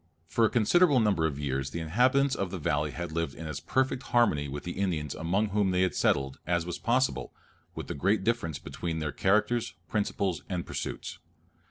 For 0.25 0.45
a 0.45 0.49
considerable 0.49 0.99
number 0.99 1.27
of 1.27 1.37
years 1.37 1.69
the 1.69 1.79
inhabitants 1.79 2.33
of 2.33 2.49
the 2.49 2.57
valley 2.57 2.89
had 2.89 3.11
lived 3.11 3.35
in 3.35 3.45
as 3.45 3.59
perfect 3.59 4.01
harmony 4.01 4.47
with 4.47 4.63
the 4.63 4.71
Indians 4.71 5.13
among 5.13 5.49
whom 5.49 5.69
they 5.69 5.83
had 5.83 5.93
settled, 5.93 6.39
as 6.47 6.65
was 6.65 6.79
possible, 6.79 7.35
with 7.75 7.85
the 7.85 7.93
great 7.93 8.23
difference 8.23 8.57
between 8.57 8.97
their 8.97 9.11
characters, 9.11 9.75
principles, 9.87 10.41
and 10.49 10.65
pursuits. 10.65 11.19